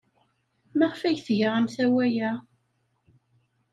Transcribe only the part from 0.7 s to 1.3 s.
Maɣef ay